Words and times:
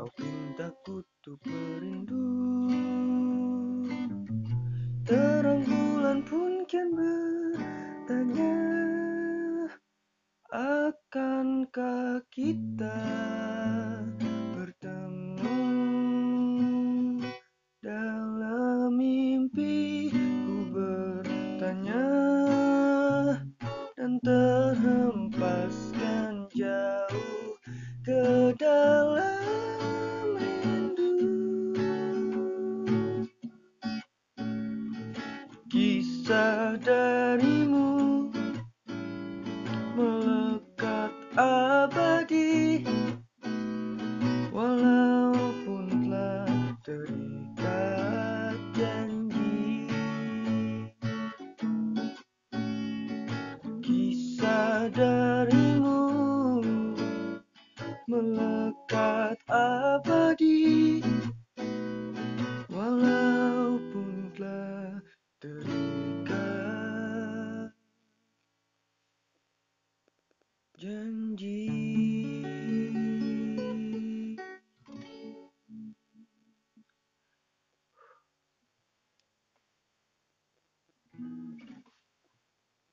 Kau 0.00 0.08
pintaku 0.16 1.04
tuh 1.20 1.36
merindu 1.44 2.24
Terang 5.04 5.60
bulan 5.60 6.24
pun 6.24 6.64
kian 6.64 6.88
bertanya 6.96 8.56
Akankah 10.48 12.24
kita 12.32 12.96
Kisah 36.30 36.78
darimu 36.86 38.30
melekat 39.98 41.10
abadi. 41.34 42.86
Walaupun 44.54 46.06
telah 46.06 46.46
terikat 46.86 48.54
janji 48.78 49.90
Kisah 53.82 54.86
darimu 54.94 55.98
melekat 58.06 59.34
abadi. 59.50 61.02
janji. 70.80 72.09